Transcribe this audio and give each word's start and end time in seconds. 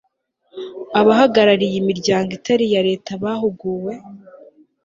abahagariye 0.99 1.75
imiryango 1.81 2.29
itari 2.37 2.63
iya 2.69 2.81
leta 2.89 3.11
bahuguwe 3.23 3.93